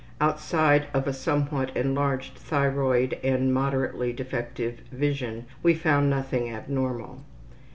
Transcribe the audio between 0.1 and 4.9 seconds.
Outside of a somewhat enlarged thyroid and moderately defective